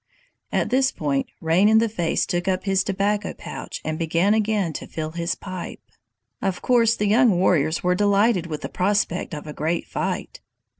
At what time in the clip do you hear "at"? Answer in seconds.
0.51-0.71